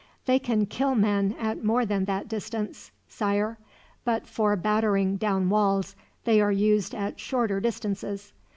[0.25, 3.59] "They can kill men at more than that distance, Sire,
[4.03, 8.33] but for battering down walls they are used at shorter distances.